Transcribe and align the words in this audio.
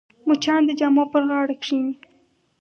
مچان 0.27 0.61
د 0.65 0.69
جامو 0.79 1.03
پر 1.11 1.23
غاړه 1.29 1.55
کښېني 1.61 1.93